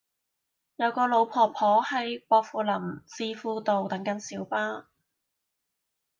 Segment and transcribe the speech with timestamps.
[0.77, 2.73] 有個老婆婆喺薄扶林
[3.05, 4.87] 置富道等緊小巴